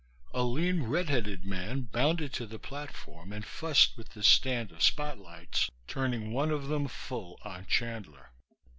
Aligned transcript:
A 0.33 0.41
lean, 0.41 0.81
red 0.81 1.09
headed 1.09 1.45
man 1.45 1.81
bounded 1.81 2.33
to 2.33 2.47
the 2.47 2.57
platform 2.57 3.31
and 3.31 3.45
fussed 3.45 3.97
with 3.97 4.13
the 4.13 4.23
stand 4.23 4.71
of 4.71 4.81
spotlights, 4.81 5.69
turning 5.85 6.33
one 6.33 6.49
of 6.49 6.69
them 6.69 6.87
full 6.87 7.39
on 7.45 7.67
Chandler. 7.67 8.31